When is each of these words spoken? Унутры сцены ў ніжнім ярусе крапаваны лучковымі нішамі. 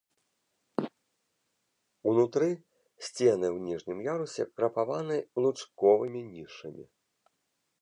Унутры 2.11 2.47
сцены 2.53 3.51
ў 3.51 3.67
ніжнім 3.67 3.99
ярусе 4.13 4.43
крапаваны 4.61 5.17
лучковымі 5.47 6.21
нішамі. 6.35 6.85